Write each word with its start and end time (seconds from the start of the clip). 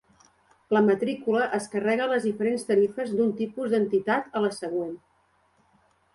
La 0.75 0.79
matrícula 0.85 1.43
es 1.57 1.67
carrega 1.73 2.05
a 2.05 2.11
les 2.13 2.25
diferents 2.29 2.65
tarifes 2.71 3.13
d'un 3.19 3.31
tipus 3.43 3.71
d'entitat 3.77 4.35
a 4.41 4.43
la 4.49 4.53
següent. 4.59 4.99